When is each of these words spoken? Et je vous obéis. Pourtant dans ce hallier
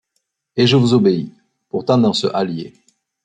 Et 0.55 0.65
je 0.65 0.77
vous 0.77 0.95
obéis. 0.95 1.31
Pourtant 1.69 1.99
dans 1.99 2.13
ce 2.13 2.25
hallier 2.25 2.73